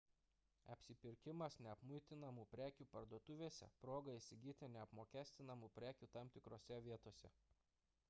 apsipirkimas 0.75 1.57
neapmuitinamų 1.65 2.47
prekių 2.55 2.89
parduotuvėse– 2.97 3.71
proga 3.85 4.17
įsigyti 4.23 4.73
neapmokestinamų 4.79 5.73
prekių 5.81 6.15
tam 6.19 6.37
tikrose 6.39 6.85
vietose 6.91 7.37